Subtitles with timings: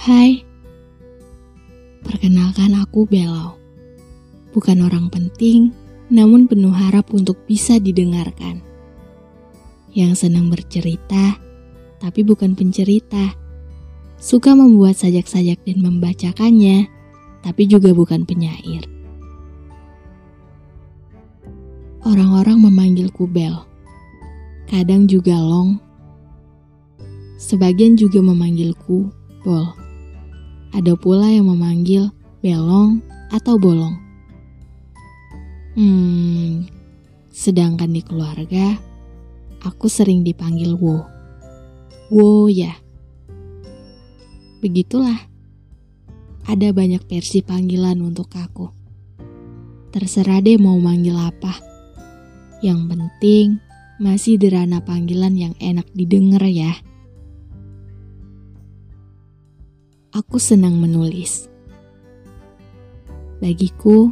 [0.00, 0.40] Hai,
[2.00, 3.60] perkenalkan aku Belau.
[4.48, 5.76] Bukan orang penting,
[6.08, 8.64] namun penuh harap untuk bisa didengarkan.
[9.92, 11.36] Yang senang bercerita,
[12.00, 13.36] tapi bukan pencerita.
[14.16, 16.88] Suka membuat sajak-sajak dan membacakannya,
[17.44, 18.88] tapi juga bukan penyair.
[22.08, 23.68] Orang-orang memanggilku Bel.
[24.64, 25.76] Kadang juga Long.
[27.36, 29.12] Sebagian juga memanggilku
[29.44, 29.79] Bol.
[30.70, 33.02] Ada pula yang memanggil Belong
[33.34, 33.98] atau Bolong.
[35.74, 36.66] Hmm,
[37.30, 38.78] sedangkan di keluarga,
[39.62, 41.04] aku sering dipanggil Wo.
[42.10, 42.74] Wo ya.
[44.60, 45.30] Begitulah.
[46.46, 48.66] Ada banyak versi panggilan untuk aku.
[49.94, 51.54] Terserah deh mau manggil apa.
[52.62, 53.46] Yang penting
[54.02, 56.74] masih derana panggilan yang enak didengar ya.
[60.10, 61.46] Aku senang menulis.
[63.38, 64.10] Bagiku,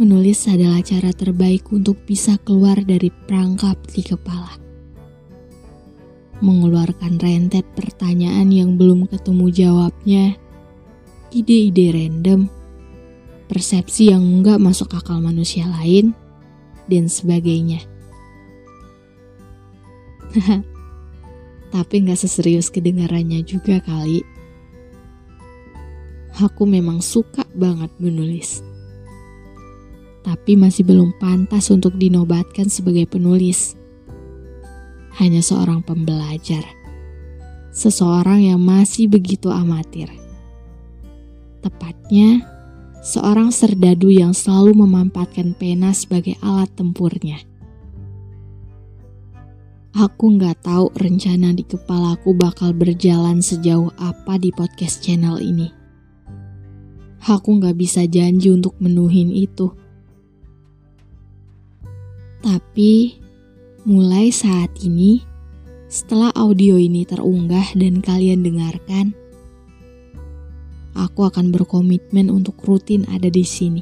[0.00, 4.56] menulis adalah cara terbaik untuk bisa keluar dari perangkap di kepala.
[6.40, 10.40] Mengeluarkan rentet pertanyaan yang belum ketemu jawabnya,
[11.36, 12.48] ide-ide random,
[13.52, 16.16] persepsi yang enggak masuk akal manusia lain,
[16.88, 17.84] dan sebagainya.
[21.76, 24.33] Tapi nggak seserius kedengarannya juga kali
[26.34, 28.62] aku memang suka banget menulis.
[30.24, 33.76] Tapi masih belum pantas untuk dinobatkan sebagai penulis.
[35.20, 36.64] Hanya seorang pembelajar.
[37.70, 40.10] Seseorang yang masih begitu amatir.
[41.60, 42.42] Tepatnya,
[43.04, 47.38] seorang serdadu yang selalu memanfaatkan pena sebagai alat tempurnya.
[49.94, 55.83] Aku nggak tahu rencana di kepalaku bakal berjalan sejauh apa di podcast channel ini
[57.24, 59.72] aku nggak bisa janji untuk menuhin itu.
[62.44, 63.16] Tapi,
[63.88, 65.24] mulai saat ini,
[65.88, 69.16] setelah audio ini terunggah dan kalian dengarkan,
[70.92, 73.80] aku akan berkomitmen untuk rutin ada di sini.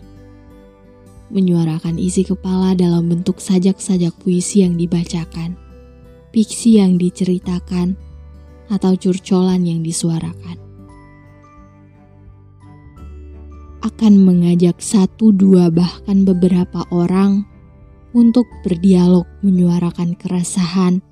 [1.35, 5.59] Menyuarakan isi kepala dalam bentuk sajak-sajak puisi yang dibacakan,
[6.31, 7.99] fiksi yang diceritakan,
[8.71, 10.62] atau curcolan yang disuarakan.
[13.83, 17.43] Akan mengajak satu, dua, bahkan beberapa orang
[18.15, 21.03] untuk berdialog menyuarakan keresahan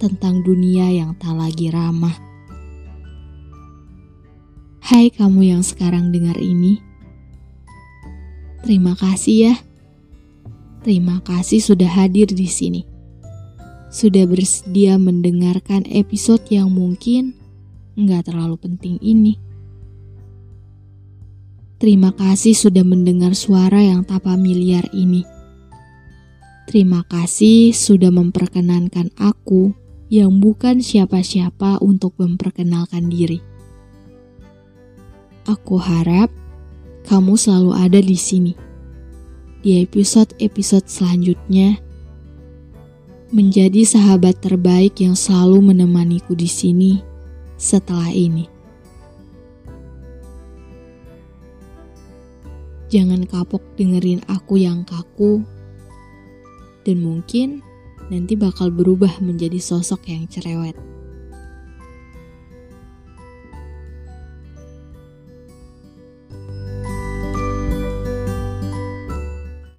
[0.00, 2.16] tentang dunia yang tak lagi ramah.
[4.84, 6.80] Hai kamu yang sekarang dengar ini.
[8.64, 9.54] Terima kasih ya.
[10.84, 12.84] Terima kasih sudah hadir di sini.
[13.88, 17.36] Sudah bersedia mendengarkan episode yang mungkin
[17.96, 19.40] nggak terlalu penting ini.
[21.74, 25.26] Terima kasih sudah mendengar suara yang tak familiar ini.
[26.70, 29.74] Terima kasih sudah memperkenankan aku
[30.08, 33.42] yang bukan siapa-siapa untuk memperkenalkan diri.
[35.44, 36.30] Aku harap
[37.04, 38.54] kamu selalu ada di sini.
[39.60, 41.82] Di episode-episode selanjutnya,
[43.34, 47.02] menjadi sahabat terbaik yang selalu menemaniku di sini
[47.58, 48.53] setelah ini.
[52.94, 55.42] Jangan kapok dengerin aku yang kaku.
[56.86, 57.58] Dan mungkin
[58.06, 60.78] nanti bakal berubah menjadi sosok yang cerewet.